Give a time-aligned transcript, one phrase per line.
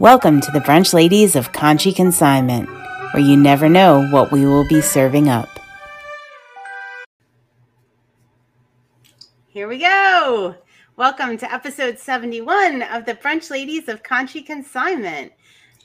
[0.00, 4.66] Welcome to the Brunch Ladies of Conshy Consignment, where you never know what we will
[4.66, 5.48] be serving up.
[9.46, 10.56] Here we go.
[10.96, 15.32] Welcome to episode 71 of the Brunch Ladies of Conshy Consignment.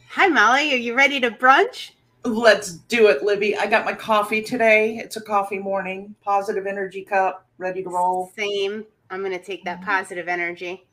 [0.10, 0.74] Hi, Molly.
[0.74, 1.92] Are you ready to brunch?
[2.26, 3.56] Let's do it, Libby.
[3.56, 4.98] I got my coffee today.
[4.98, 8.32] It's a coffee morning, positive energy cup, ready to roll.
[8.36, 8.86] Same.
[9.12, 9.90] I'm going to take that mm-hmm.
[9.90, 10.88] positive energy.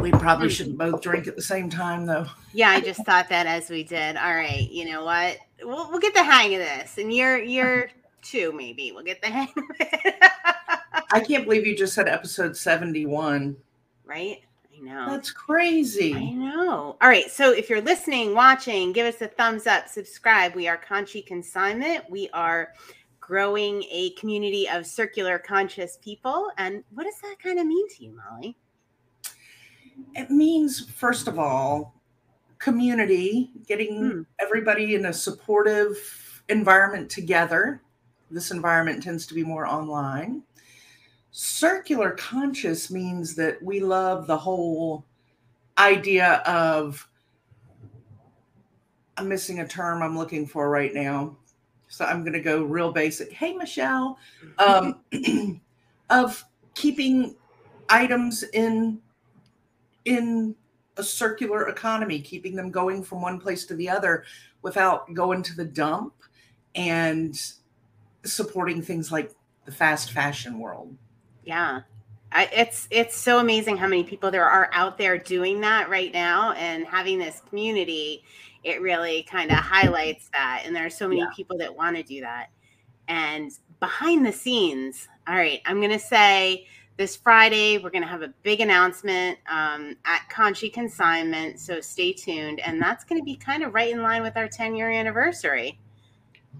[0.00, 0.52] We probably hmm.
[0.52, 2.26] shouldn't both drink at the same time, though.
[2.52, 4.16] Yeah, I just thought that as we did.
[4.16, 5.38] All right, you know what?
[5.62, 7.90] We'll, we'll get the hang of this, and you're you're
[8.22, 8.92] two maybe.
[8.92, 10.14] We'll get the hang of it.
[11.12, 13.56] I can't believe you just said episode seventy-one.
[14.04, 14.42] right?
[14.74, 15.10] I know.
[15.10, 16.14] That's crazy.
[16.14, 16.96] I know.
[17.00, 17.30] All right.
[17.30, 20.54] So if you're listening, watching, give us a thumbs up, subscribe.
[20.54, 22.08] We are Conshy Consignment.
[22.10, 22.72] We are
[23.20, 26.50] growing a community of circular conscious people.
[26.58, 28.56] And what does that kind of mean to you, Molly?
[30.14, 31.94] It means, first of all,
[32.58, 34.22] community, getting Hmm.
[34.40, 37.82] everybody in a supportive environment together.
[38.30, 40.42] This environment tends to be more online.
[41.30, 45.04] Circular conscious means that we love the whole
[45.78, 47.08] idea of,
[49.16, 51.36] I'm missing a term I'm looking for right now.
[51.88, 53.32] So I'm going to go real basic.
[53.32, 54.18] Hey, Michelle,
[54.58, 55.00] um,
[56.10, 57.34] of keeping
[57.90, 59.00] items in
[60.04, 60.54] in
[60.96, 64.24] a circular economy, keeping them going from one place to the other
[64.62, 66.14] without going to the dump
[66.74, 67.40] and
[68.24, 69.32] supporting things like
[69.64, 70.94] the fast fashion world.
[71.44, 71.80] Yeah.
[72.32, 76.12] I, it's it's so amazing how many people there are out there doing that right
[76.12, 78.24] now and having this community
[78.64, 81.26] it really kind of highlights that and there are so many Yeah.
[81.36, 82.46] people that want to do that
[83.08, 88.08] and behind the scenes all right i'm going to say this friday we're going to
[88.08, 93.24] have a big announcement um, at conshy consignment so stay tuned and that's going to
[93.24, 95.78] be kind of right in line with our 10 year anniversary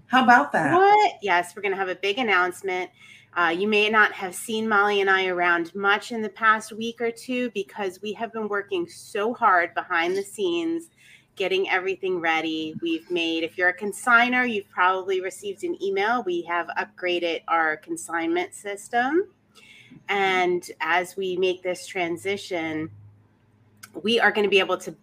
[0.07, 0.73] How about that?
[0.73, 1.13] what?
[1.21, 2.89] Yes, we're going to have a big announcement.
[3.35, 7.01] Uh, you may not have seen Molly and I around much in the past week
[7.01, 10.89] or two because we have been working so hard behind the scenes,
[11.35, 12.75] getting everything ready.
[12.81, 16.21] We've made, if you're a consigner, you've probably received an email.
[16.23, 19.29] We have upgraded our consignment system.
[20.09, 22.89] And as we make this transition,
[24.01, 24.95] we are going to be able to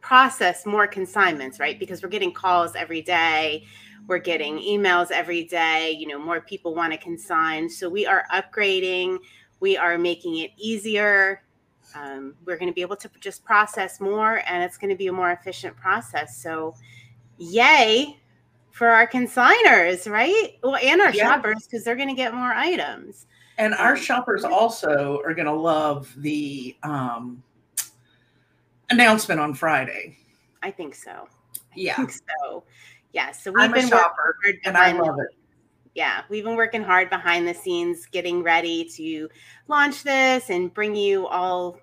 [0.00, 1.78] process more consignments, right?
[1.78, 3.66] Because we're getting calls every day
[4.06, 7.70] we're getting emails every day you know more people want to consign.
[7.70, 9.18] So we are upgrading
[9.60, 11.42] we are making it easier.
[11.94, 15.08] Um, we're going to be able to just process more and it's going to be
[15.08, 16.38] a more efficient process.
[16.42, 16.74] So
[17.38, 18.18] yay
[18.72, 20.58] for our consigners right?
[20.62, 21.28] Well and our Yeah.
[21.28, 23.26] shoppers because they're going to get more items
[23.60, 27.42] And our shoppers also are going to love the um,
[28.88, 30.16] announcement on Friday.
[30.62, 31.28] i think so i
[31.76, 31.94] Yeah.
[31.96, 32.64] think so
[33.12, 35.36] yeah so we've I'm been working shopper hard and I behind the love it.
[35.94, 39.28] yeah, we've been working hard behind the scenes, getting ready to
[39.68, 41.78] launch this and bring you all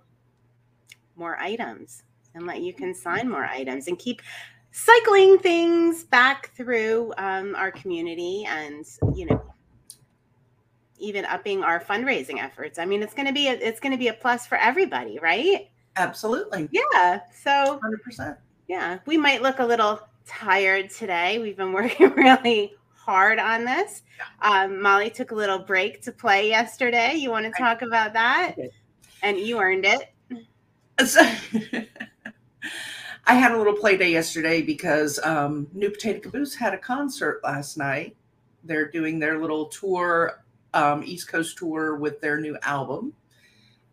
[1.16, 4.22] more items and let you consign more items and keep
[4.72, 9.42] cycling things back through um, our community and you know
[11.00, 12.80] even upping our fundraising efforts.
[12.80, 15.20] I mean, it's going to be a, it's going to be a plus for everybody,
[15.20, 15.70] right?
[15.96, 16.70] Absolutely.
[16.72, 17.22] Yeah.
[17.44, 18.38] So 100%.
[18.68, 21.40] yeah, we might look a little tired today.
[21.40, 24.04] We've been working really hard on this.
[24.42, 27.16] Um, Molly took a little break to play yesterday.
[27.16, 28.56] You want to talk about that?
[29.24, 30.14] And you earned it.
[31.06, 31.22] So-
[33.30, 37.42] I had a little play day yesterday because um, New Potato Caboose had a concert
[37.44, 38.16] last night.
[38.64, 40.46] They're doing their little tour,
[40.78, 43.14] um, East Coast tour with their new album,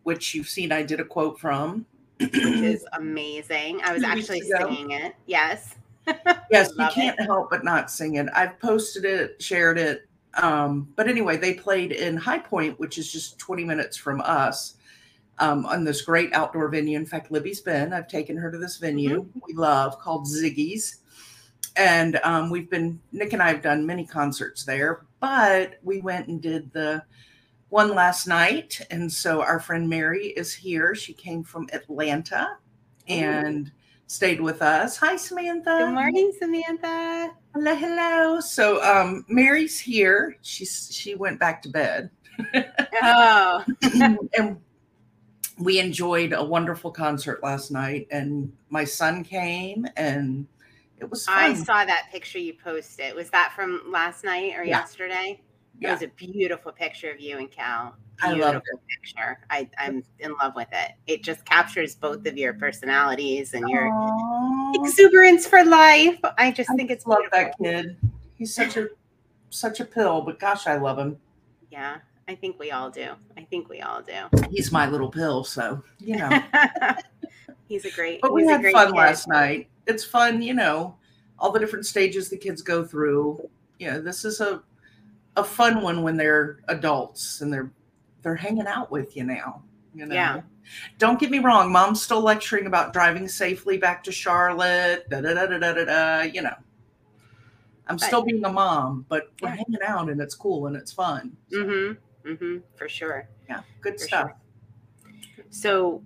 [0.03, 0.71] which you've seen.
[0.71, 1.87] I did a quote from.
[2.21, 3.81] Which is amazing.
[3.83, 5.15] I was actually singing it.
[5.27, 5.77] Yes.
[6.51, 8.29] yes, you can't help but not sing it.
[8.35, 10.07] I've posted it, shared it.
[10.35, 14.75] Um, but anyway, they played in High Point, which is just 20 minutes from us,
[15.39, 16.99] um, on this great outdoor venue.
[16.99, 17.93] In fact, Libby's been.
[17.93, 20.97] I've taken her to this venue we love called Ziggy's.
[21.77, 26.29] And um, we've been, Nick and I have done many concerts there, but we went
[26.29, 27.03] and did the
[27.71, 28.79] one last night.
[28.91, 30.95] And so our friend Mary is here.
[30.95, 32.59] She came from Atlanta
[33.09, 33.73] and
[34.07, 34.99] stayed with us.
[34.99, 35.79] Hi, Samantha.
[35.81, 37.31] Good morning, Samantha.
[37.55, 38.41] Hello, hello.
[38.41, 40.37] So um Mary's here.
[40.43, 42.11] She's she went back to bed.
[43.03, 43.65] Oh,
[44.37, 44.59] and
[45.59, 50.47] we enjoyed a wonderful concert last night and my son came and
[51.01, 51.37] it was fun.
[51.37, 53.15] I saw that picture you posted.
[53.15, 54.79] Was that from last night or Yeah.
[54.79, 55.41] yesterday?
[55.81, 57.97] It was a beautiful picture of you and Cal.
[58.23, 58.63] I love it.
[58.89, 59.39] picture.
[59.51, 60.93] I, I'm in love with it.
[61.09, 64.73] It just captures both of your personalities and your Aw.
[64.77, 66.19] exuberance for life.
[66.39, 67.65] I just I think it's love beautiful.
[67.65, 67.97] that kid.
[68.37, 68.89] He's such a
[69.51, 71.17] such a pill, but gosh, I love him.
[71.71, 71.97] Yeah,
[72.29, 73.11] I think we all do.
[73.37, 74.29] I think we all do.
[74.51, 76.31] He's my little pill, so you know.
[77.69, 78.21] he's a great.
[78.21, 78.97] But we had fun kid.
[78.97, 79.69] last night.
[79.87, 80.97] It's fun, you know,
[81.39, 83.49] all the different stages the kids go through.
[83.79, 84.63] Yeah, this is a
[85.37, 87.71] a fun one when they're adults and they're
[88.23, 89.63] they're hanging out with you now.
[89.95, 90.15] You know.
[90.15, 90.41] Yeah.
[90.99, 95.09] Don't get me wrong, mom's still lecturing about driving safely back to Charlotte.
[95.11, 96.55] Da, da, da, da, da, da, da, you know.
[97.87, 99.57] I'm But- still being a mom, but we're Yeah.
[99.57, 101.37] hanging out and it's cool and it's fun.
[101.51, 102.29] So, Mm-hmm.
[102.31, 102.59] Mm-hmm.
[102.77, 103.29] For sure.
[103.49, 104.31] Yeah, good For stuff.
[105.51, 106.03] So,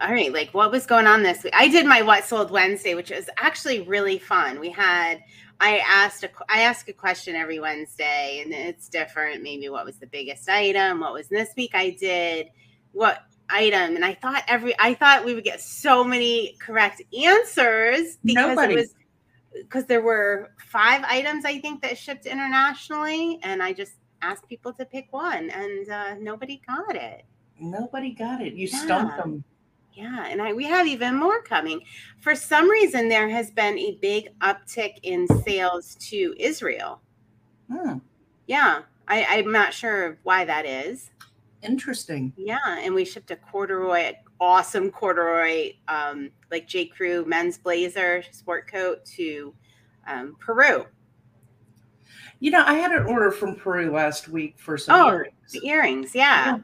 [0.00, 1.54] all right, like what was going on this week?
[1.56, 4.60] I did my What Sold Wednesday, which was actually really fun.
[4.60, 5.22] We had,
[5.60, 9.42] I asked a, I ask a question every Wednesday, and it's different.
[9.42, 11.00] Maybe what was the biggest item?
[11.00, 11.72] What was this week?
[11.74, 12.48] I did
[12.92, 18.18] what item, and I thought every, I thought we would get so many correct answers
[18.24, 18.74] because Nobody.
[18.74, 18.94] it was
[19.62, 24.72] because there were five items I think that shipped internationally, and I just asked people
[24.74, 27.24] to pick one, and uh, nobody got it.
[27.58, 28.52] Nobody got it.
[28.54, 29.44] You stumped them.
[29.96, 31.80] Yeah, and I, we have even more coming.
[32.20, 37.00] For some reason, there has been a big uptick in sales to Israel.
[37.72, 37.98] Hmm,
[38.46, 41.10] Yeah, I, I'm not sure why that is.
[41.62, 42.32] interesting.
[42.36, 46.86] Yeah, and we shipped a corduroy, awesome corduroy, um, like J.
[46.86, 49.54] Crew men's blazer sport coat to
[50.06, 50.84] um, Peru.
[52.40, 55.52] You know, I had an order from Peru last week for some Oh, earrings.
[55.52, 56.58] The earrings, yeah.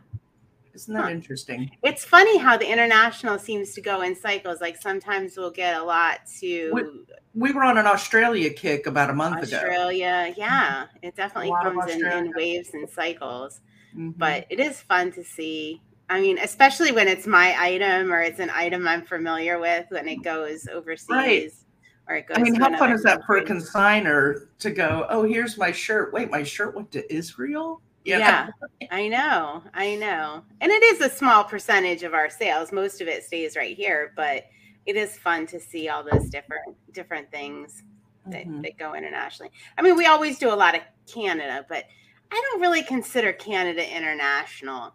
[0.75, 1.11] Isn't that Huh.
[1.11, 1.71] interesting?
[1.83, 4.61] It's funny how the international seems to go in cycles.
[4.61, 6.97] Like sometimes we'll get a lot to
[7.35, 9.57] We were on an Australia kick about a month ago.
[9.57, 10.35] Australia.
[10.37, 13.61] Yeah, it definitely comes in, in waves and cycles.
[13.97, 14.15] Mhm.
[14.19, 15.83] But it is fun to see.
[16.11, 20.09] I mean, especially when it's my item or it's an item I'm familiar with when
[20.09, 21.65] it goes overseas
[22.07, 22.37] or it goes.
[22.39, 26.13] I mean, how fun is that for a consigner to go, oh, here's my shirt.
[26.13, 27.81] Wait, my shirt went to Israel?
[28.05, 28.19] Know?
[28.19, 28.49] Yeah,
[28.91, 32.73] I know, I know, and it is a small percentage of our sales.
[32.73, 34.45] Most of it stays right here, but
[34.87, 37.85] it is fun to see all those different different things
[38.27, 38.63] that, Mhm.
[38.63, 39.53] that go internationally.
[39.79, 41.85] I mean, we always do a lot of Canada, but
[42.31, 44.95] I don't really consider Canada international.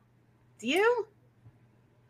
[0.59, 1.07] Do you?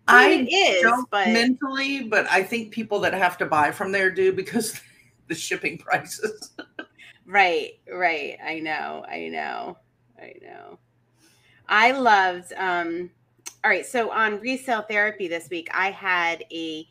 [0.08, 3.72] I mean, it is, don't but mentally, but I think people that have to buy
[3.72, 4.80] from there do because
[5.28, 6.54] the shipping prices.
[7.26, 8.38] right, right.
[8.44, 9.78] I know, I know,
[10.18, 10.80] I know.
[11.70, 12.54] I loved.
[12.58, 13.10] um
[13.64, 16.88] All right, so on resale therapy this week, I had a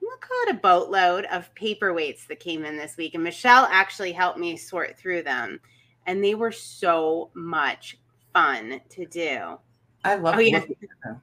[0.00, 4.12] we'll call it a boatload of paperweights that came in this week, and Michelle actually
[4.12, 5.58] helped me sort through them,
[6.06, 7.98] and they were so much
[8.32, 9.56] fun to do.
[10.04, 10.58] I love Oh, yeah.
[10.60, 11.22] looking at them.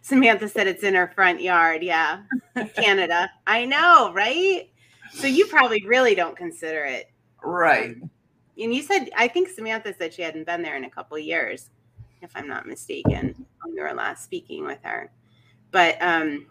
[0.00, 1.82] Samantha said it's in her front yard.
[1.82, 2.22] Yeah.
[2.74, 3.30] Canada.
[3.46, 4.70] I know, right?
[5.12, 7.10] So you probably really don't consider it.
[7.44, 7.94] Right.
[8.58, 11.22] And you said, I think Samantha said she hadn't been there in a couple of
[11.22, 11.70] years,
[12.24, 15.12] if I'm not mistaken, when we were last speaking with her.
[15.70, 16.46] But um,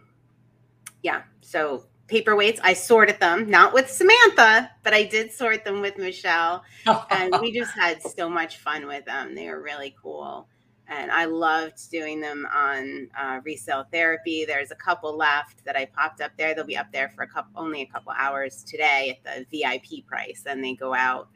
[1.02, 5.98] yeah, so paperweights, I sorted them, not with Samantha, but I did sort them with
[5.98, 6.64] Michelle.
[7.10, 9.36] and we just had so much fun with them.
[9.36, 10.48] They were really cool.
[10.88, 14.46] And I loved doing them on uh, resale therapy.
[14.46, 16.54] There's a couple left that I popped up there.
[16.54, 20.06] They'll be up there for a couple, only a couple hours today at the VIP
[20.06, 20.42] price.
[20.44, 21.30] Then they go out.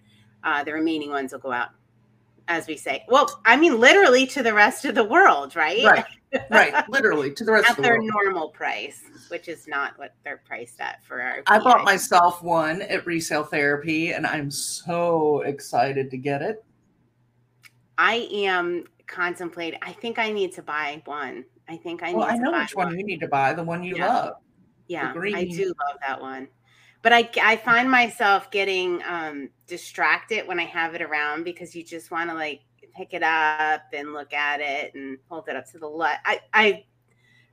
[0.43, 1.69] Uh, the remaining ones will go out,
[2.47, 3.03] as we say.
[3.07, 5.83] Well, I mean, literally to the rest of the world, right?
[5.83, 6.05] right.
[6.49, 6.73] Right.
[6.89, 8.09] Literally to the rest At of the their world.
[8.25, 11.41] normal price, which is not what they're priced at for our.
[11.47, 16.63] I bought myself one at resale therapy and I'm so excited to get it.
[17.97, 19.79] I am contemplating.
[19.81, 21.45] I think I need to buy one.
[21.69, 23.53] I think I need Well, I to know buy which one you need to buy,
[23.53, 24.07] the one you Yeah.
[24.07, 24.33] love.
[24.87, 26.47] Yeah, I do love that one.
[27.01, 31.83] But I, I find myself getting um, distracted when I have it around because you
[31.83, 32.61] just want to like
[32.95, 36.17] pick it up and look at it and hold it up to the light.
[36.25, 36.85] I, I,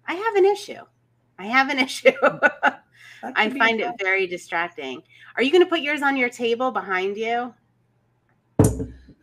[0.06, 0.82] I have an issue.
[1.38, 2.12] I have an issue.
[3.22, 5.02] I find it very distracting.
[5.36, 7.54] Are you going to put yours on your table behind you?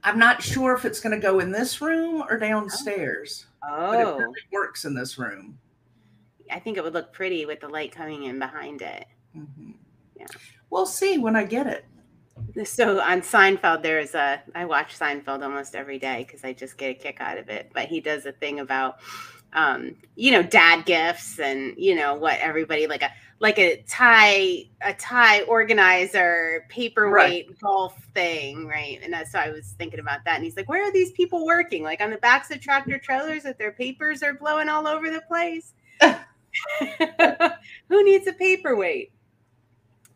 [0.03, 4.07] I'm not sure if it's going to go in this room or downstairs, but it
[4.07, 5.59] Oh, really works in this room.
[6.49, 9.05] I think it would look pretty with the light coming in behind it.
[9.37, 9.75] Mhm.
[10.21, 10.39] Yeah.
[10.69, 11.85] We'll see when I get it.
[12.65, 16.91] So on Seinfeld, there's a I watch Seinfeld almost every day because I just get
[16.91, 17.71] a kick out of it.
[17.73, 18.99] But he does a thing about
[19.53, 24.63] um, you know, dad gifts and you know what everybody like a like a tie
[24.81, 27.59] a tie organizer paperweight right.
[27.59, 28.99] golf thing, right?
[29.03, 30.35] And that's so I was thinking about that.
[30.35, 31.83] And he's like, "Where are these people working?
[31.83, 35.21] Like on the backs of tractor trailers that their papers are blowing all over the
[35.21, 35.73] place?
[37.89, 39.11] Who needs a paperweight?"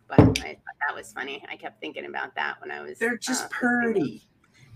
[0.08, 1.44] But I thought that was funny.
[1.50, 3.00] I kept thinking about that when I was.
[3.00, 4.24] They're just uh, pretty.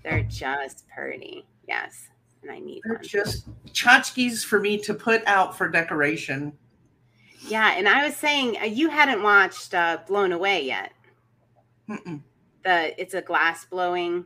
[0.04, 1.46] They're just pretty.
[1.68, 2.08] Yes,
[2.42, 2.82] and I need.
[2.84, 3.04] They're one.
[3.04, 6.54] just tchotchkes for me to put out for decoration.
[7.48, 10.94] Yeah, and I was saying uh, you hadn't watched uh, Blown Away yet.
[11.88, 12.22] Mm-mm.
[12.64, 14.26] The it's a glass blowing,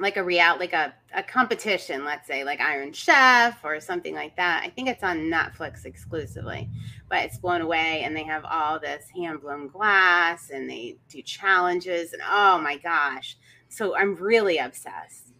[0.00, 2.04] like a real like a a competition.
[2.04, 4.62] Let's say like Iron Chef or something like that.
[4.64, 6.68] I think it's on Netflix exclusively,
[7.08, 11.22] but it's blown away, and they have all this hand blown glass, and they do
[11.22, 13.36] challenges, and oh my gosh!
[13.68, 15.32] So I'm really obsessed.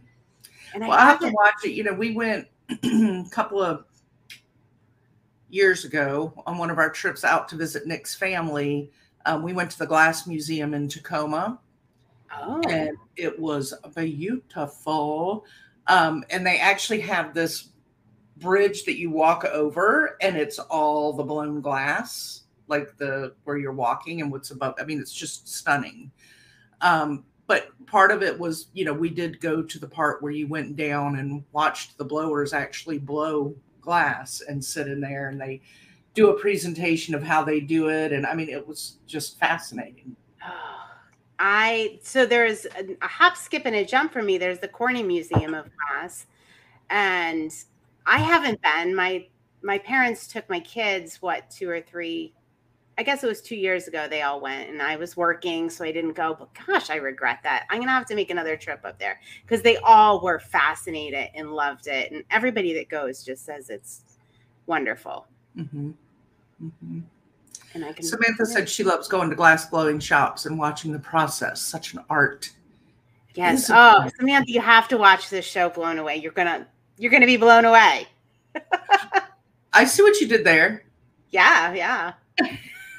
[0.74, 1.70] And well, I, I have to watch it.
[1.70, 3.84] You know, we went a couple of
[5.48, 8.90] years ago on one of our trips out to visit Nick's family.
[9.26, 11.58] Um, we went to the Glass Museum in Tacoma.
[12.36, 12.60] Oh.
[12.68, 15.44] And it was beautiful.
[15.86, 17.70] Um, and they actually have this
[18.36, 23.72] bridge that you walk over, and it's all the blown glass, like the where you're
[23.72, 24.74] walking and what's above.
[24.78, 26.10] I mean, it's just stunning.
[26.80, 30.30] Um, but part of it was, you know, we did go to the part where
[30.30, 35.40] you went down and watched the blowers actually blow glass and sit in there and
[35.40, 35.60] they
[36.14, 40.14] do a presentation of how they do it and i mean it was just fascinating
[41.40, 45.06] i so there's a, a hop skip and a jump for me there's the corning
[45.06, 46.26] museum of glass
[46.90, 47.64] and
[48.06, 49.26] i haven't been my
[49.62, 52.32] my parents took my kids what two or three
[53.00, 55.86] I guess it was two years ago they all went and I was working, so
[55.86, 56.36] I didn't go.
[56.38, 57.64] But gosh, I regret that.
[57.70, 61.54] I'm gonna have to make another trip up there because they all were fascinated and
[61.54, 62.12] loved it.
[62.12, 64.04] And everybody that goes just says it's
[64.66, 65.26] wonderful.
[65.56, 65.92] Mm-hmm.
[66.62, 67.00] Mm-hmm.
[67.74, 70.98] And I can Samantha said she loves going to glass blowing shops and watching the
[70.98, 71.60] process.
[71.62, 72.50] Such an art.
[73.34, 73.70] Yes.
[73.72, 76.16] Oh, Samantha, you have to watch this show Blown Away.
[76.16, 76.66] You're gonna
[76.98, 78.08] you're gonna be blown away.
[79.72, 80.84] I see what you did there.
[81.30, 82.12] Yeah, yeah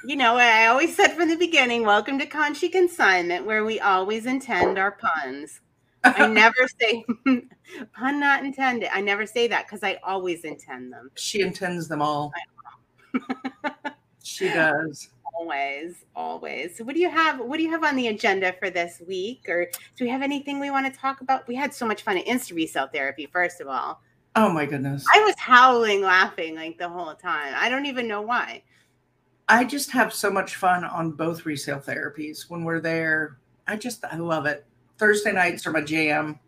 [0.03, 4.25] you know, I always said from the beginning, welcome to Conshy Consignment, where we always
[4.25, 5.61] intend our puns.
[6.03, 7.05] I never say
[7.93, 8.89] pun not intended.
[8.91, 11.11] I never say that because I always intend them.
[11.15, 12.31] She intends them all.
[14.31, 15.09] She does.
[15.33, 16.77] Always, always.
[16.77, 17.39] So what do you have?
[17.39, 19.47] What do you have on the agenda for this week?
[19.47, 21.47] Or do we have anything we want to talk about?
[21.47, 24.01] We had so much fun at Insta Resale Therapy, first of all.
[24.35, 25.05] Oh my goodness.
[25.13, 27.53] I was howling laughing like the whole time.
[27.55, 28.63] I don't even know why.
[29.49, 33.37] I just have so much fun on both resale therapies when we're there.
[33.67, 34.65] I just I love it.
[34.97, 36.39] Thursday nights are my jam.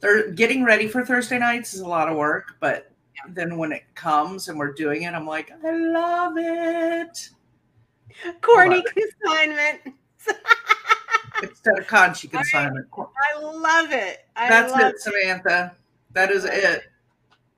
[0.00, 2.89] They're getting ready for Thursday nights is a lot of work, but
[3.28, 7.30] then when it comes and we're doing it, I'm like, I love it.
[8.40, 9.80] Corny consignment.
[11.42, 12.86] Instead of Conshy consignment.
[12.96, 14.26] I, love it.
[14.36, 15.74] I That's love it, Samantha.
[16.12, 16.84] That is it.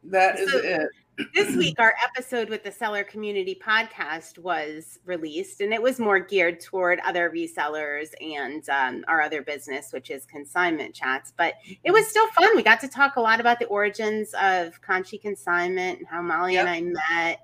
[0.04, 0.88] That is so, it
[1.35, 6.19] this week our episode with the seller community podcast was released and it was more
[6.19, 11.54] geared toward other resellers and um, our other business which is consignment chats but
[11.85, 15.21] it was still fun we got to talk a lot about the origins of conshy
[15.21, 16.66] consignment and how molly yep.
[16.66, 17.40] and i met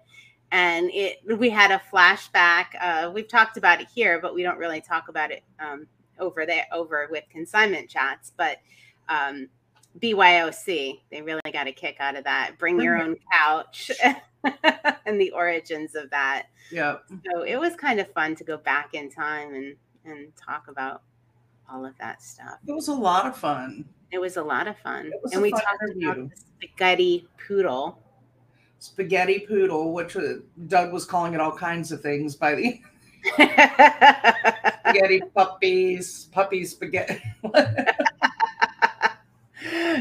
[0.51, 4.59] and it we had a flashback uh, we've talked about it here but we don't
[4.59, 5.87] really talk about it um,
[6.19, 8.59] over there over with consignment chats but
[9.11, 9.49] um,
[10.01, 11.01] BYOC.
[11.11, 12.59] They really got a kick out of that.
[12.59, 13.91] Bring your own couch
[15.07, 16.47] and the origins of that.
[16.71, 16.97] Yeah.
[17.31, 21.03] So it was kind of fun to go back in time and and talk about
[21.71, 22.59] all of that stuff.
[22.67, 23.85] It was a lot of fun.
[24.11, 25.13] It was a lot of fun.
[25.33, 26.11] And we talked interview.
[26.11, 27.99] about the spaghetti poodle.
[28.79, 32.81] Spaghetti poodle, which was, Doug was calling it all kinds of things by the
[34.85, 37.21] spaghetti puppies, puppy spaghetti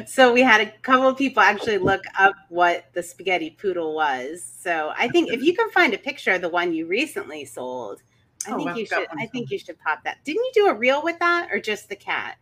[0.06, 4.44] so we had a couple of people actually look up what the spaghetti poodle was.
[4.44, 8.02] So I think if you can find a picture of the one you recently sold,
[8.48, 9.08] I oh, think I've you should.
[9.18, 10.24] I think you should pop that.
[10.24, 12.38] Didn't you do a reel with that, or just the cat?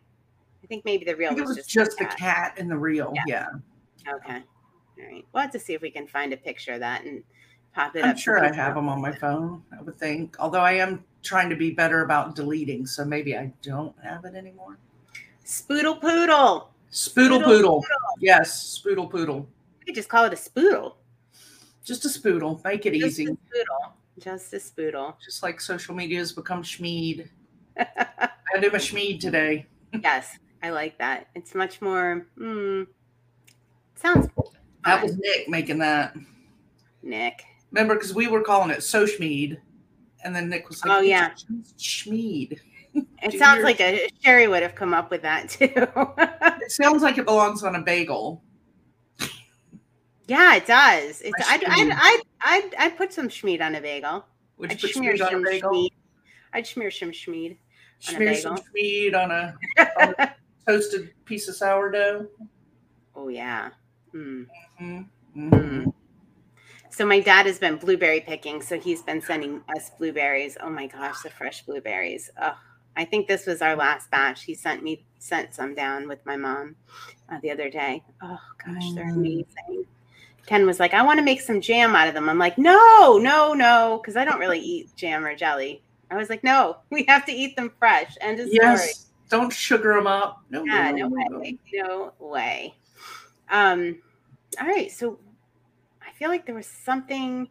[0.62, 2.12] I think maybe the reel was, was, just, just the, cat.
[2.12, 3.12] the cat and the reel.
[3.26, 3.46] Yeah.
[4.06, 4.14] yeah.
[4.14, 4.42] Okay.
[4.98, 5.24] All right.
[5.32, 7.22] We'll have to see if we can find a picture of that and
[7.74, 8.04] pop it up.
[8.06, 8.18] I'm up.
[8.18, 9.62] sure I have them on my phone.
[9.76, 13.52] I would think, although I am trying to be better about deleting, so maybe I
[13.62, 14.78] don't have it anymore.
[15.44, 16.70] Spoodle poodle.
[16.90, 17.82] Spoodle, poodle.
[17.82, 18.16] poodle.
[18.20, 19.48] Yes, spoodle poodle.
[19.80, 20.94] You could just call it a spoodle.
[21.84, 22.62] Just a spoodle.
[22.64, 23.26] Make it just easy.
[23.26, 23.92] A spoodle.
[24.18, 25.14] Just a spoodle.
[25.24, 27.28] Just like social media has become schmeed.
[27.78, 29.66] I do my schmeed today.
[30.02, 31.28] yes, I like that.
[31.34, 32.26] It's much more.
[32.38, 32.86] Mm,
[33.94, 34.28] sounds
[34.86, 36.16] That was Nick making that.
[37.02, 37.42] Nick.
[37.70, 39.58] Remember, because we were calling it so schmeed,
[40.24, 41.32] and then Nick was like, Oh, yeah.
[41.78, 42.58] schmeed.
[43.22, 45.70] It Do sounds your- like a Sherry would have come up with that too.
[46.62, 48.42] It sounds like it belongs on a bagel.
[50.26, 51.22] yeah, it does.
[51.22, 51.90] It's I'd, I'd.
[51.92, 54.24] I'd, I'd, I'd put some schmeed on a bagel.
[54.58, 55.70] Would you I'd put smear schmeed on a some bagel?
[55.70, 55.90] schmeed.
[56.52, 57.58] I'd smear some a
[58.00, 58.64] Smear some bagel.
[58.74, 59.54] schmeed on a,
[60.02, 60.34] on a
[60.66, 62.26] toasted piece of sourdough.
[63.14, 63.70] Oh yeah.
[64.14, 64.46] Mm.
[64.80, 65.06] Mhm.
[65.36, 65.50] Mm.
[65.50, 65.92] Mhm.
[66.90, 70.56] So my dad has been blueberry picking, so he's been sending us blueberries.
[70.60, 72.30] Oh my gosh, the fresh blueberries.
[72.40, 72.56] Oh,
[72.96, 74.44] I think this was our last batch.
[74.44, 76.76] He sent me sent some down with my mom
[77.30, 78.02] uh, the other day.
[78.22, 79.16] Oh gosh, they're Mm.
[79.16, 79.86] amazing.
[80.46, 83.18] Ken was like, "I want to make some jam out of them." I'm like, "No,
[83.20, 85.82] no, no," because I don't really eat jam or jelly.
[86.10, 88.62] I was like, "No, we have to eat them fresh." And of story.
[88.62, 89.02] Yes.
[89.28, 90.42] Don't sugar them up.
[90.50, 91.38] No, Yeah, no no, no.
[91.40, 91.58] way.
[91.74, 92.74] No way.
[93.50, 93.98] Um,
[94.60, 94.90] all right.
[94.92, 95.18] So
[96.00, 97.48] I feel like there was something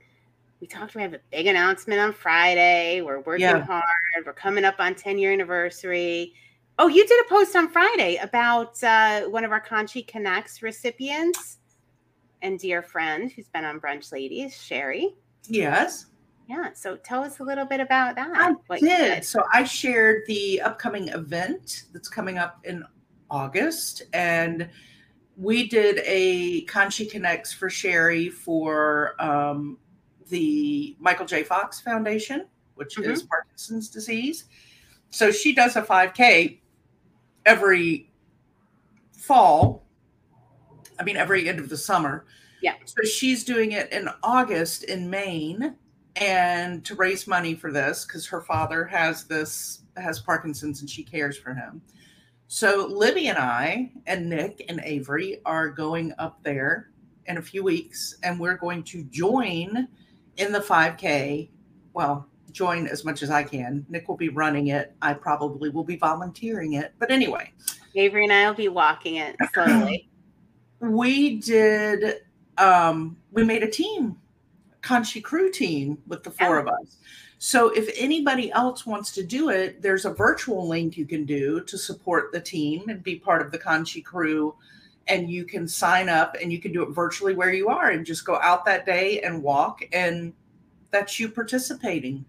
[0.66, 0.96] we talked.
[0.96, 3.02] We have a big announcement on Friday.
[3.02, 3.64] We're working Yeah.
[3.64, 3.84] hard.
[4.26, 6.34] We're coming up on 10 year anniversary.
[6.80, 11.60] Oh, you did a post on Friday about uh, one of our Conshy Connects recipients
[12.42, 15.14] and dear friend who's been on Brunch Ladies, Sherry.
[15.48, 16.08] Yes.
[16.48, 16.74] Yeah.
[16.74, 18.32] So tell us a little bit about that.
[18.36, 19.24] I you did.
[19.24, 22.84] So I shared the upcoming event that's coming up in
[23.30, 24.68] August, and
[25.38, 29.78] we did a Conshy Connects for Sherry for um,
[30.30, 31.44] the Michael J.
[31.44, 33.28] Fox Foundation, which is mm-hmm.
[33.28, 34.46] Parkinson's disease.
[35.10, 36.60] So she does a 5K
[37.46, 38.12] every
[39.14, 39.86] fall.
[41.00, 42.26] I mean, every end of the summer.
[42.62, 42.76] Yeah.
[42.86, 45.76] So she's doing it in August in Maine
[46.16, 51.04] and to raise money for this because her father has this has Parkinson's and she
[51.04, 51.82] cares for him.
[52.48, 56.92] So Libby and I and Nick and Avery are going up there
[57.26, 59.88] in a few weeks and we're going to join
[60.38, 61.50] in the 5K.
[61.94, 63.86] Well, join as much as I can.
[63.90, 64.94] Nick will be running it.
[65.02, 66.94] I probably will be volunteering it.
[67.00, 67.52] But anyway,
[67.96, 70.10] Avery and I will be walking it slowly.
[70.80, 72.22] we did
[72.58, 74.18] um we made a team
[74.82, 76.62] Conshy crew team with the four Yeah.
[76.62, 76.98] of us
[77.38, 81.62] so if anybody else wants to do it there's a virtual link you can do
[81.62, 84.54] to support the team and be part of the Conshy crew
[85.08, 88.06] and you can sign up and you can do it virtually where you are and
[88.06, 90.34] just go out that day and walk and
[90.92, 92.26] that's you participating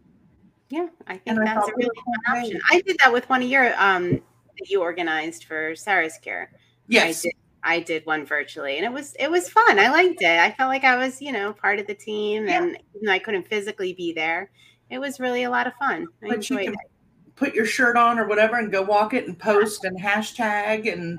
[0.68, 1.90] Yeah, I think And that's thought a really
[2.26, 2.60] fun option.
[2.70, 6.50] I did that with one of your um that you organized for Sarah's care
[6.88, 9.78] yes I did I did one virtually and it was it was fun.
[9.80, 10.38] I liked it.
[10.38, 12.62] I felt like I was, you know, part of the team Yeah.
[12.62, 14.50] and even though I couldn't physically be there,
[14.90, 16.06] it was really a lot of fun.
[16.22, 16.90] I but you enjoyed can it.
[17.34, 21.18] put your shirt on or whatever and go walk it and post and hashtag and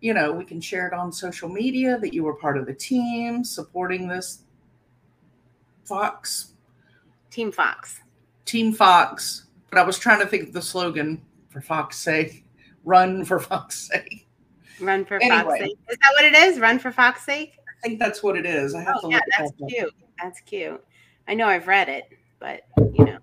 [0.00, 2.74] you know we can share it on social media that you were part of the
[2.74, 4.42] team supporting this
[5.84, 6.52] fox
[7.30, 8.00] Team Fox.
[8.44, 12.44] team fox but i was trying to think of the slogan for fox's sake
[12.84, 14.24] run for fox's sake
[14.80, 15.42] Run for Anyway.
[15.42, 15.78] Fox sake.
[15.90, 16.60] Is that what it is?
[16.60, 17.54] Run for Fox sake?
[17.68, 19.68] i think that's what it is i have oh, to Oh, look yeah, that's up.
[19.68, 19.94] cute.
[20.22, 20.84] That's cute.
[21.28, 22.04] I know I've read it,
[22.38, 23.18] but you know.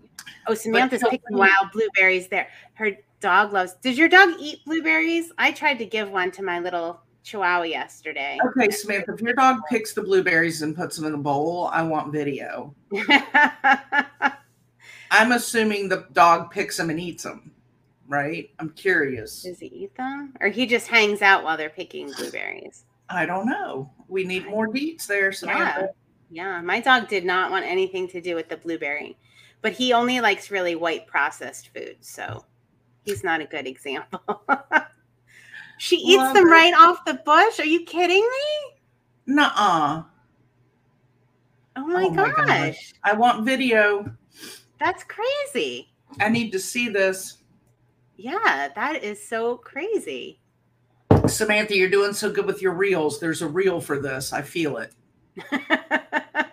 [0.47, 2.47] Oh, Samantha's picking wild blueberries there.
[2.73, 2.91] Her
[3.25, 3.73] dog loves.
[3.81, 5.31] Does your dog eat blueberries?
[5.39, 8.37] I tried to give one to my little chihuahua yesterday.
[8.45, 11.81] okay samantha if your dog picks the blueberries and puts them in a bowl i
[11.81, 12.71] want video
[15.09, 17.51] i'm assuming the dog picks them and eats them
[18.07, 20.35] right i'm curious Does he eat them?
[20.39, 22.85] Or he just hangs out while they're picking blueberries?
[23.09, 23.89] I don't know.
[24.07, 25.89] We need more deets there, Samantha.
[26.29, 29.17] Yeah, my dog did not want anything to do with the blueberry,
[29.63, 31.97] but he only likes really white processed food.
[32.01, 32.45] So
[33.05, 34.21] he's not a good example.
[35.77, 36.51] she eats Love them it.
[36.51, 37.59] right off the bush.
[37.59, 39.33] Are you kidding me?
[39.35, 40.03] Nuh-uh.
[41.77, 42.45] Oh my, Oh my gosh.
[42.47, 42.93] gosh.
[43.03, 44.11] I want video.
[44.79, 45.91] That's crazy.
[46.19, 47.37] I need to see this.
[48.17, 50.39] Yeah, that is so crazy.
[51.27, 53.19] Samantha, you're doing so good with your reels.
[53.19, 54.31] There's a reel for this.
[54.31, 54.93] I feel it.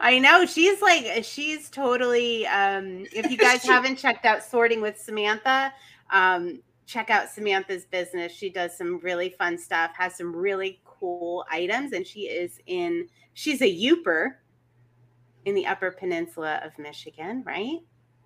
[0.00, 4.98] I know she's like she's totally um if you guys haven't checked out sorting with
[4.98, 5.72] Samantha
[6.10, 8.30] um check out Samantha's business.
[8.30, 13.08] She does some really fun stuff has some really cool items and she is in
[13.34, 14.34] she's a Yooper
[15.44, 17.78] in the upper peninsula of Michigan right?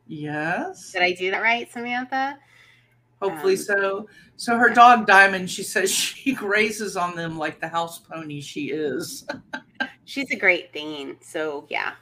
[0.07, 0.93] Yes.
[0.93, 2.39] did I do that right Samantha
[3.21, 4.09] Hopefully Um, so.
[4.37, 8.71] So her dog Diamond, she says she grazes on them like the house pony she
[8.71, 9.27] is.
[10.05, 11.93] she's a great Dane so yeah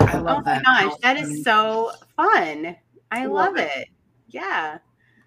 [0.00, 2.76] I love oh my gosh, that is so fun.
[3.12, 3.70] I Love love it.
[3.76, 3.88] it.
[4.28, 4.78] Yeah.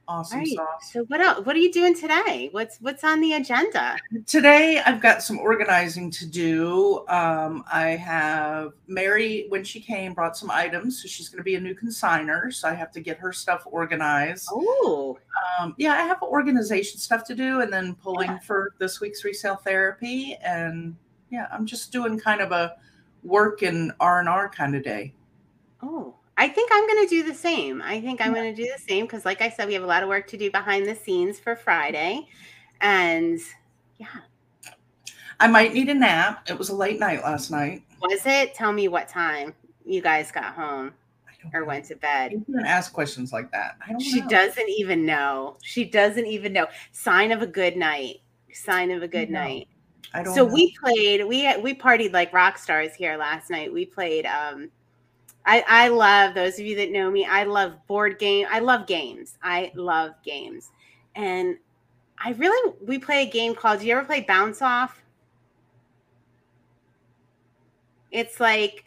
[0.10, 0.48] Awesome Right.
[0.48, 0.94] sauce.
[0.94, 1.46] So what else?
[1.46, 2.48] What are you doing today?
[2.54, 3.98] What's what's on the agenda?
[4.26, 7.06] Today, I've got some organizing to do.
[7.10, 11.02] Um, I have Mary, when she came, brought some items.
[11.02, 12.54] So she's going to be a new consigner.
[12.54, 14.48] So I have to get her stuff organized.
[14.50, 15.18] Oh,
[15.60, 18.40] Um, yeah, I have organization stuff to do and then pulling Yeah.
[18.40, 20.38] for this week's resale therapy.
[20.42, 20.96] And
[21.32, 22.78] yeah, I'm just doing kind of a
[23.24, 25.14] work and R&R kind of day.
[25.84, 26.14] oh.
[26.40, 27.82] I think I'm going to do the same.
[27.82, 29.88] I think I'm going to do the same because, like I said, we have a
[29.88, 32.28] lot of work to do behind the scenes for Friday,
[32.82, 33.40] and
[33.98, 34.08] yeah,
[35.40, 36.48] I might need a nap.
[36.50, 37.84] It was a late night last night.
[38.02, 38.54] was it?
[38.54, 39.54] Tell me what time
[39.86, 40.94] you guys got home
[41.54, 42.32] or went to bed.
[42.34, 43.78] You can ask questions like that.
[43.86, 44.28] I don't She know.
[44.28, 45.58] doesn't even know.
[45.64, 46.68] She doesn't even know.
[46.92, 48.18] Sign of a good night.
[48.54, 49.68] Sign of a good No, night.
[50.14, 50.54] I don't So know.
[50.54, 51.26] we played.
[51.26, 53.72] We we partied like rock stars here last night.
[53.72, 54.26] We played.
[54.26, 54.70] Um,
[55.48, 57.26] I I love those of you that know me.
[57.26, 58.46] I love board game.
[58.52, 59.38] I love games.
[59.42, 60.72] I love games,
[61.16, 61.58] and
[62.24, 63.80] I really we play a game called.
[63.80, 65.02] Do you ever play Bounce Off?
[68.12, 68.84] It's like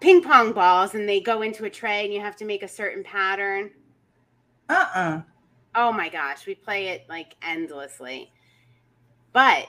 [0.00, 2.68] ping pong balls, and they go into a tray, and you have to make a
[2.68, 3.70] certain pattern.
[4.68, 5.22] uh-uh.
[5.74, 8.32] Oh my gosh, we play it like endlessly.
[9.32, 9.68] But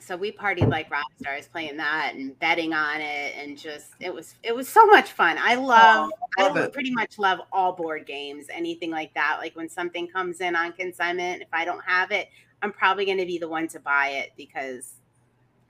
[0.00, 4.12] so we partied like rock stars playing that and betting on it and just it
[4.12, 5.36] was it was so much fun.
[5.38, 6.72] I love Oh, love I it.
[6.72, 9.38] pretty much love all board games, anything like that.
[9.40, 12.28] Like when something comes in on consignment, if I don't have it,
[12.62, 14.94] I'm probably going to be the one to buy it because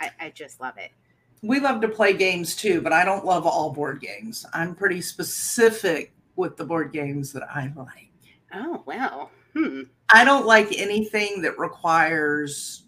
[0.01, 0.91] I, I just love it.
[1.43, 4.45] We love to play games too, but I don't love all board games.
[4.53, 8.11] I'm pretty specific with the board games that I like.
[8.53, 9.83] Oh well, hmm.
[10.13, 12.85] I don't like anything that requires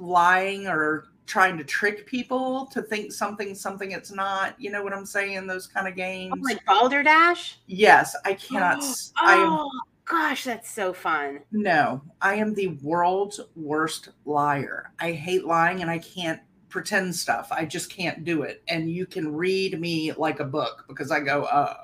[0.00, 4.54] lying or trying to trick people to think something something it's not.
[4.60, 5.46] You know what I'm saying?
[5.46, 6.34] Those kind of games.
[6.34, 7.58] Oh, like Balderdash.
[7.66, 8.78] yes, I cannot.
[8.78, 9.70] s- I am Oh
[10.04, 11.40] gosh, that's so fun.
[11.52, 12.02] no.
[12.20, 14.92] I am the world's worst liar.
[14.98, 17.48] I hate lying and I can't pretend stuff.
[17.52, 18.62] I just can't do it.
[18.68, 21.76] And you can read me like a book because I go, uh.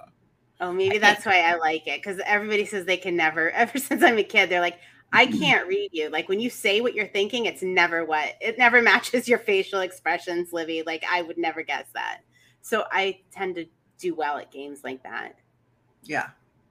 [0.61, 3.51] Oh, maybe that's why I like it because everybody says they can never.
[3.53, 4.79] Ever since I'm a kid, they're like,
[5.17, 5.39] I Mm-hmm.
[5.41, 6.11] can't read you.
[6.11, 9.81] Like when you say what you're thinking, it's never what it never matches your facial
[9.81, 10.83] expressions, Livy.
[10.87, 12.21] Like I would never guess that.
[12.63, 13.67] So I tend to
[13.99, 15.37] do well at games like that.
[16.05, 16.31] Yeah.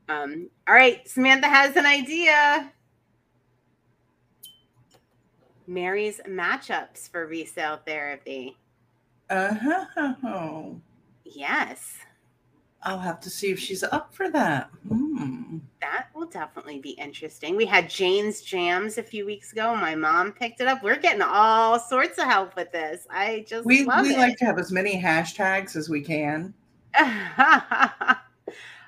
[0.10, 2.72] Um, all right, Samantha has an idea.
[5.68, 8.58] Mary's matchups for resale therapy.
[9.30, 10.66] Uh-huh.
[11.24, 11.98] Yes,
[12.84, 14.70] I'll have to see if she's up for that.
[14.88, 15.58] Hmm.
[15.82, 17.56] That will definitely be interesting.
[17.56, 19.76] We had Jane's Jams a few weeks ago.
[19.76, 20.84] My mom picked it up.
[20.84, 23.06] We're getting all sorts of help with this.
[23.10, 24.18] I just We love we it.
[24.18, 26.54] like to have as many hashtags as we can.
[27.00, 27.06] all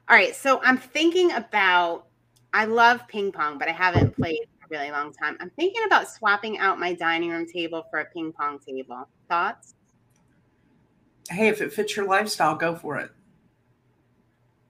[0.10, 2.06] right, so I'm thinking about.
[2.54, 5.38] I love ping pong, but I haven't played in a really long time.
[5.40, 9.08] I'm thinking about swapping out my dining room table for a ping pong table.
[9.30, 9.76] Thoughts?
[11.30, 13.12] Hey, if it fits your lifestyle, go for it.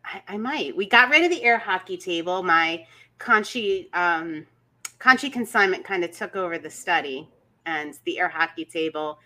[0.08, 0.76] I, I might.
[0.76, 2.42] We got rid of the air hockey table.
[2.44, 2.86] My
[3.20, 4.46] Conshy um,
[5.00, 7.30] Conshy consignment kind of took over the study,
[7.66, 9.20] and the air hockey table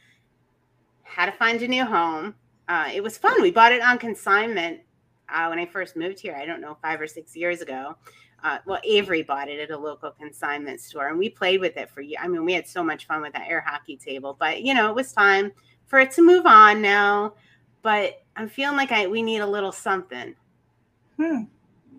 [1.03, 2.35] had to find a new home.
[2.67, 3.41] Uh, it was fun.
[3.41, 4.81] We bought it on consignment
[5.29, 6.35] uh, when I first moved here.
[6.35, 7.95] I don't know, five or six years ago.
[8.43, 11.89] Uh, well, Avery bought it at a local consignment store, and we played with it
[11.89, 12.03] for.
[12.19, 14.35] I mean, we had so much fun with that air hockey table.
[14.39, 15.51] But you know, it was time
[15.85, 17.33] for it to move on now.
[17.83, 20.35] But I'm feeling like I we need a little something
[21.21, 21.43] Hmm.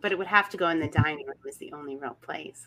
[0.00, 2.66] but it would have to go in the dining room is the only real place.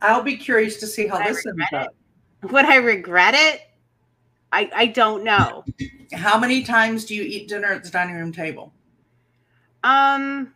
[0.00, 1.94] I'll be curious to see how Would this ends up.
[2.52, 3.62] Would I regret it?
[4.52, 5.64] I I don't know.
[6.12, 8.72] How many times do you eat dinner at the dining room table?
[9.82, 10.54] Um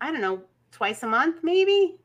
[0.00, 1.98] I don't know, twice a month maybe.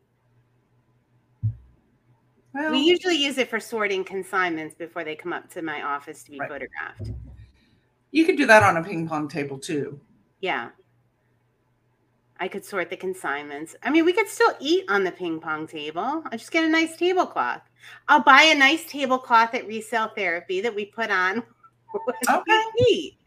[2.54, 6.24] Well, We usually use it for sorting consignments before they come up to my office
[6.24, 6.50] to be Right.
[6.50, 7.12] photographed.
[8.12, 10.00] You could do that on a ping pong table too.
[10.40, 10.70] Yeah.
[12.40, 13.76] I could sort the consignments.
[13.84, 16.24] I mean, we could still eat on the ping pong table.
[16.26, 17.62] I just get a nice tablecloth.
[18.08, 21.44] I'll buy a nice tablecloth at resale therapy that we put on.
[22.30, 22.62] Okay.
[22.88, 23.18] eat.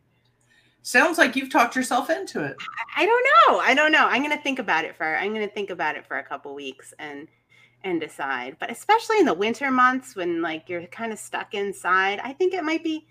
[0.80, 2.56] Sounds like you've talked yourself into it.
[2.96, 3.58] I don't know.
[3.58, 4.06] I don't know.
[4.06, 6.94] I'm gonna think about it for I'm gonna think about it for a couple weeks
[6.98, 7.28] and
[7.84, 8.56] and decide.
[8.58, 12.54] But especially in the winter months when like you're kind of stuck inside, I think
[12.54, 13.06] it might be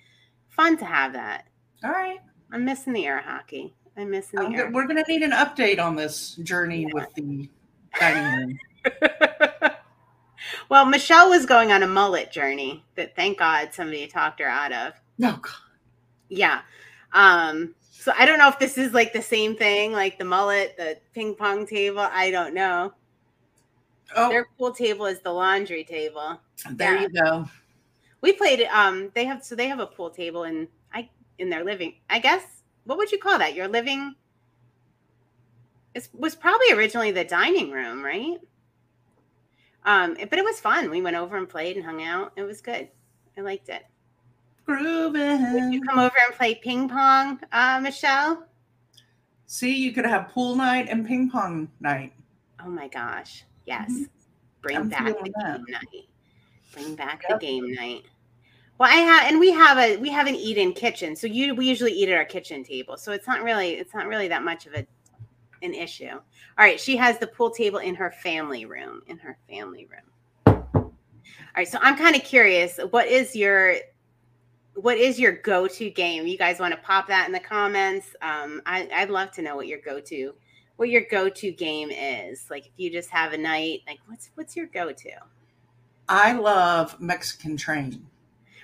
[0.49, 1.45] fun to have that.
[1.84, 2.19] All right.
[2.52, 3.74] I'm missing the air hockey.
[3.98, 4.67] I'm missing the I'm air.
[4.67, 7.50] go- we're going to need an update on this journey with the
[8.00, 9.02] dining room.
[10.69, 14.72] well, Michelle was going on a mullet journey that thank God somebody talked her out
[14.72, 14.93] of.
[15.17, 15.52] No, God.
[16.30, 16.62] Yeah.
[17.12, 20.76] Um, so I don't know if this is like the same thing, like the mullet,
[20.78, 22.08] the ping pong table.
[22.12, 22.93] I don't know.
[24.15, 26.39] Oh, Their pool table is the laundry table.
[26.72, 27.02] there yeah.
[27.02, 27.50] you go.
[28.22, 28.67] We played it.
[28.67, 30.67] Um, they have so they have a pool table in
[31.43, 31.93] in their living.
[32.10, 32.43] I guess
[32.86, 33.53] what would you call that?
[33.53, 34.15] Your living.
[35.93, 38.38] It was probably originally the dining room, right?
[39.86, 40.89] Um, but it was fun.
[40.89, 42.32] We went over and played and hung out.
[42.36, 42.88] It was good.
[43.38, 43.84] I liked it.
[44.67, 45.71] Would Grooving.
[45.73, 48.47] you come over and play ping pong, uh, Michelle?
[49.45, 52.13] See, you could have pool night and ping pong night.
[52.63, 53.43] Oh my gosh.
[53.65, 53.91] Yes.
[53.91, 54.10] Mhm.
[54.62, 55.58] Bring I'm back the that.
[55.58, 56.08] game night.
[56.71, 57.39] Bring back Yep.
[57.39, 58.03] the game night.
[58.77, 61.15] Well, I have and we have a we have an eat-in kitchen.
[61.15, 62.97] So you we usually eat at our kitchen table.
[62.97, 64.86] So it's not really it's not really that much of a
[65.62, 66.12] an issue.
[66.12, 70.63] All right, she has the pool table in her family room, in her family room.
[70.75, 70.91] All
[71.55, 73.75] right, so I'm kind of curious, what is your
[74.75, 76.25] what is your go-to game?
[76.25, 78.07] You guys want to pop that in the comments?
[78.23, 80.33] Um, I, I'd love to know what your go-to
[80.77, 82.47] what your go-to game is.
[82.49, 85.12] Like if you just have a night, like what's what's your go-to?
[86.09, 88.05] I love Mexican Train.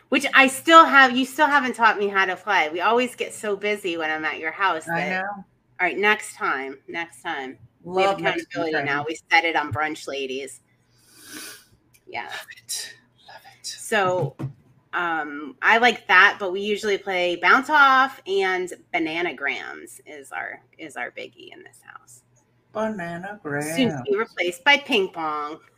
[0.10, 1.16] Which I still have.
[1.16, 2.70] You still haven't taught me how to play.
[2.70, 4.88] We always get so busy when I'm at your house.
[4.90, 5.24] I know.
[5.30, 5.46] all
[5.80, 6.80] right, next time.
[6.88, 7.58] Next time.
[7.84, 9.06] we have Love accountability now.
[9.08, 10.62] We set it on brunch, ladies.
[12.08, 12.26] Yeah.
[12.26, 12.96] Love it.
[13.28, 13.66] Love it.
[13.66, 14.36] So
[14.94, 20.98] um I like that, but we usually play bounce off and bananagrams is our is
[20.98, 22.24] our biggie in this house.
[22.72, 25.60] Banana Soon to be replaced by ping pong.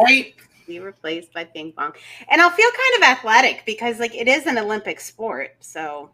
[0.00, 0.34] Right?
[0.66, 1.92] Be replaced by ping pong.
[2.30, 5.56] And I'll feel kind of athletic because like it is an Olympic sport.
[5.60, 6.10] So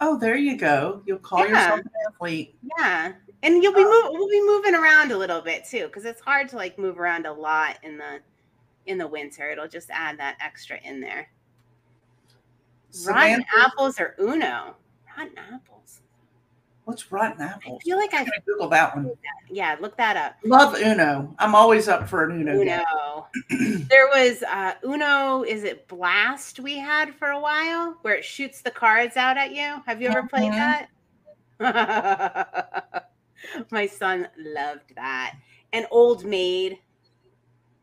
[0.00, 1.02] Oh, there you go.
[1.06, 1.48] You'll call Yeah.
[1.48, 2.56] yourself an athlete.
[2.78, 3.12] yeah.
[3.42, 4.02] And you'll be Oh.
[4.10, 6.98] move we'll be moving around a little bit too, because it's hard to like move
[6.98, 8.20] around a lot in the
[8.86, 9.50] in the winter.
[9.50, 11.28] It'll just add that extra in there.
[13.06, 14.76] Rotten apples or Uno?
[15.16, 16.00] Rotten apples.
[16.84, 17.78] What's rotten apple?
[17.80, 19.10] I feel like I'm Google that one.
[19.50, 20.34] yeah, look that up.
[20.44, 21.34] Love Uno.
[21.38, 22.60] I'm always up for an Uno.
[22.60, 23.26] Uno.
[23.88, 28.60] there was uh Uno, is it Blast we had for a while where it shoots
[28.62, 29.82] the cards out at you?
[29.86, 30.86] Have you ever played Mhm.
[31.58, 33.08] that?
[33.70, 35.34] My son loved that.
[35.72, 36.78] And Old Maid.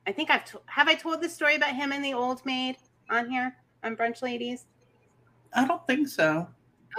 [0.08, 2.78] I think I've have I told the story about him and the Old Maid
[3.10, 4.66] on here on Brunch Ladies.
[5.54, 6.48] I don't think so.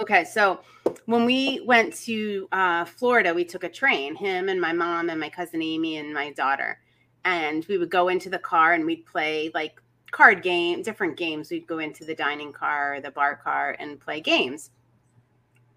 [0.01, 0.59] Okay, so
[1.05, 5.19] when we went to uh, Florida, we took a train, him and my mom and
[5.19, 6.79] my cousin Amy and my daughter.
[7.25, 9.79] And we would go into the car and we'd play like
[10.11, 11.51] card game, different games.
[11.51, 14.71] We'd go into the dining car, the bar car, and play games.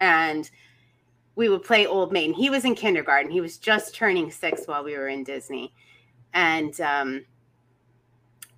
[0.00, 0.50] And
[1.34, 2.34] we would play Old Maid.
[2.34, 3.30] He was in kindergarten.
[3.30, 5.72] He was just turning six while we were in Disney.
[6.32, 7.24] And um,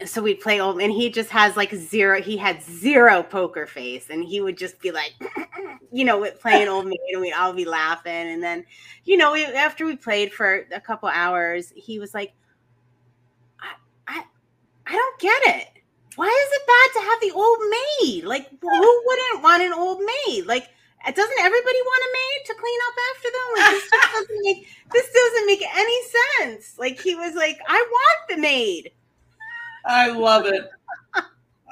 [0.07, 4.11] so we'd play old and he just has like zero he had zero poker face
[4.11, 5.15] and he would just be like
[5.93, 8.65] you know playing old maid and we'd all be laughing and then
[9.05, 12.33] you know we, after we played for a couple hours he was like
[13.61, 13.73] I,
[14.07, 14.25] I
[14.87, 15.69] i don't get it.
[16.15, 18.25] Why is it bad to have the old maid?
[18.25, 20.47] Like who wouldn't want an old maid?
[20.47, 20.69] Like
[21.07, 23.49] doesn't everybody want a maid to clean up after them?
[23.59, 25.99] Like this doesn't make this doesn't make any
[26.39, 26.79] sense.
[26.79, 28.93] Like he was like i want the maid
[29.87, 30.69] I love it.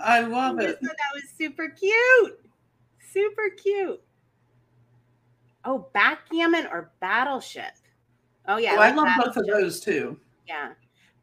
[0.03, 0.81] I love it.
[0.81, 2.41] that was super cute.
[3.13, 4.01] Super cute.
[5.65, 7.73] Oh, backgammon or battleship?
[8.47, 10.19] Oh yeah, Oh, I like love both of those too.
[10.47, 10.73] Yeah,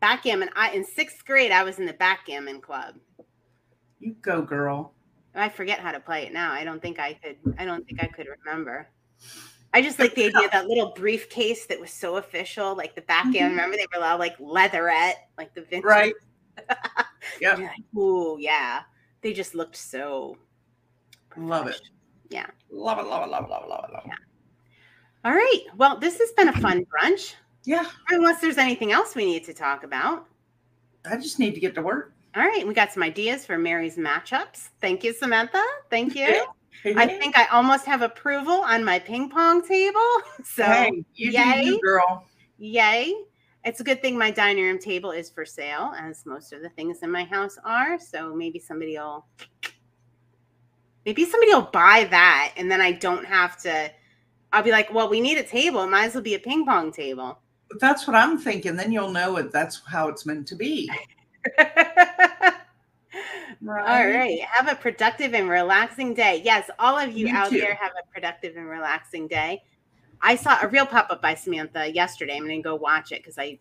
[0.02, 0.50] backgammon.
[0.56, 2.96] I in sixth grade, I was in the backgammon club.
[4.00, 4.94] You go, girl.
[5.36, 6.52] I forget how to play it now.
[6.52, 7.38] I don't think I could.
[7.58, 8.90] I don't think I could remember.
[9.74, 13.02] I just like the idea of that little briefcase that was so official, like the
[13.02, 13.52] backgammon.
[13.54, 13.56] Mhm.
[13.56, 15.86] Remember they were all like leatherette, like the vintage.
[15.86, 16.14] Right.
[17.42, 18.82] Like, Ooh, yeah.
[19.22, 20.38] They just looked so.
[21.36, 21.82] Love it.
[22.30, 22.48] Yeah.
[22.72, 24.12] Love it, love it, love it, love it, love it, love it.
[25.26, 25.62] All right.
[25.78, 27.34] Well, this has been a fun brunch.
[27.66, 30.28] Yeah, Unless there's anything else we need to talk about.
[31.10, 32.14] I just need to get to work.
[32.36, 32.68] All right.
[32.68, 34.70] We got some ideas for Mary's matchups.
[34.82, 35.64] Thank you, Samantha.
[35.90, 36.46] Thank you.
[36.84, 36.94] Yeah.
[36.98, 40.02] I think I almost have approval on my ping pong table.
[40.44, 41.62] So, hey, you yay.
[41.64, 42.26] do you, girl.
[42.58, 43.14] yay.
[43.66, 46.70] It's a good thing my dining room table is for sale, as most of the
[46.70, 47.98] things in my house are.
[47.98, 49.26] So maybe somebody will.
[51.06, 53.90] Maybe somebody will buy that, and then I don't have to.
[54.52, 55.88] I'll be like, well, we need a table.
[55.88, 57.40] Might as well be a ping pong table.
[57.70, 58.76] But that's what I'm thinking.
[58.76, 59.52] Then you'll know it.
[59.52, 60.90] That's how it's meant to be.
[63.68, 64.42] All right.
[64.42, 66.42] Have a productive and relaxing day.
[66.44, 67.60] Yes, all of you, You out too.
[67.60, 69.64] there have a productive and relaxing day.
[70.24, 72.38] I saw a real pop up by Samantha yesterday.
[72.38, 73.60] I'm going to go watch it because I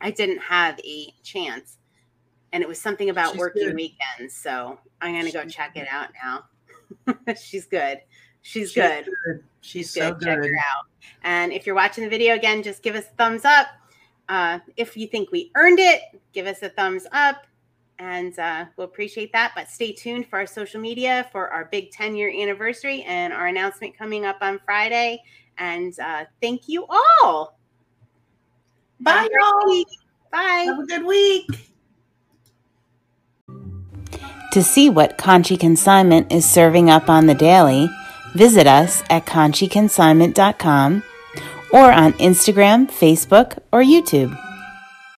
[0.00, 1.76] I didn't have a chance,
[2.52, 3.76] and it was something about She's working good.
[3.76, 4.34] weekends.
[4.34, 6.44] So I'm going to go check it out now.
[7.40, 8.00] She's good.
[8.42, 9.04] She's, She's good.
[9.04, 9.44] good.
[9.60, 10.24] She's, She's so good.
[10.24, 10.86] Check her out.
[11.22, 13.66] And if you're watching the video again, just give us a thumbs up.
[14.28, 17.46] Uh, if you think we earned it, give us a thumbs up
[17.98, 19.52] and uh, we'll appreciate that.
[19.54, 23.46] But stay tuned for our social media for our big 10 year anniversary and our
[23.46, 25.22] announcement coming up on Friday.
[25.58, 27.58] And uh, thank you all.
[29.00, 29.84] Bye, y'all.
[30.30, 30.64] Bye.
[30.66, 31.46] Have a good week.
[34.52, 37.90] To see what Conshy Consignment is serving up on the daily,
[38.34, 41.02] visit us at conshyconsignment.com
[41.72, 44.45] or on Instagram, Facebook, or YouTube.